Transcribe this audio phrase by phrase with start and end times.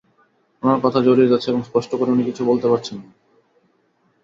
[0.63, 3.09] ওনার কথা জড়িয়ে যাচ্ছে এবং স্পষ্ট করে উনি কিছু বলতে পারছেন না।